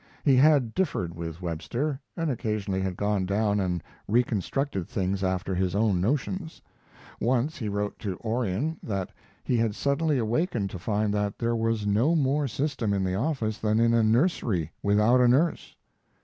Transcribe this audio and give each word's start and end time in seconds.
He 0.25 0.35
had 0.35 0.73
differed 0.73 1.13
with 1.13 1.43
Webster, 1.43 1.99
and 2.17 2.31
occasionally 2.31 2.81
had 2.81 2.97
gone 2.97 3.27
down 3.27 3.59
and 3.59 3.83
reconstructed 4.07 4.87
things 4.87 5.23
after 5.23 5.53
his 5.53 5.75
own 5.75 6.01
notions. 6.01 6.59
Once 7.19 7.59
he 7.59 7.69
wrote 7.69 7.99
to 7.99 8.17
Orion 8.25 8.77
that 8.81 9.11
he 9.43 9.57
had 9.57 9.75
suddenly 9.75 10.17
awakened 10.17 10.71
to 10.71 10.79
find 10.79 11.13
that 11.13 11.37
there 11.37 11.55
was 11.55 11.85
no 11.85 12.15
more 12.15 12.47
system 12.47 12.93
in 12.93 13.03
the 13.03 13.13
office 13.13 13.59
than 13.59 13.79
in 13.79 13.93
a 13.93 14.01
nursery 14.01 14.71
without 14.81 15.21
a 15.21 15.27
nurse. 15.27 15.75